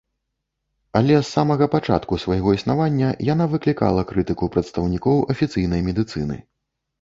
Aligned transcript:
Але 0.99 1.17
з 1.19 1.25
самага 1.33 1.67
пачатку 1.75 2.17
свайго 2.23 2.53
існавання 2.57 3.09
яна 3.33 3.45
выклікала 3.53 4.07
крытыку 4.13 4.49
прадстаўнікоў 4.57 5.23
афіцыйнай 5.35 5.81
медыцыны. 5.93 6.41